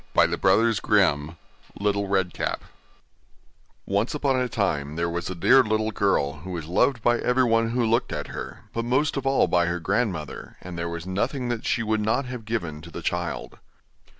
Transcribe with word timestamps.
LITTLE 0.15 0.39
RED 0.41 0.73
CAP 0.81 1.37
[LITTLE 1.79 2.07
RED 2.07 2.31
RIDING 2.39 2.53
HOOD] 2.53 2.59
Once 3.85 4.15
upon 4.15 4.35
a 4.35 4.49
time 4.49 4.95
there 4.95 5.07
was 5.11 5.29
a 5.29 5.35
dear 5.35 5.61
little 5.63 5.91
girl 5.91 6.37
who 6.37 6.49
was 6.49 6.65
loved 6.65 7.03
by 7.03 7.19
everyone 7.19 7.69
who 7.69 7.85
looked 7.85 8.11
at 8.11 8.29
her, 8.29 8.61
but 8.73 8.83
most 8.83 9.15
of 9.15 9.27
all 9.27 9.45
by 9.45 9.67
her 9.67 9.79
grandmother, 9.79 10.57
and 10.61 10.75
there 10.75 10.89
was 10.89 11.05
nothing 11.05 11.49
that 11.49 11.67
she 11.67 11.83
would 11.83 12.01
not 12.01 12.25
have 12.25 12.45
given 12.45 12.81
to 12.81 12.89
the 12.89 13.03
child. 13.03 13.59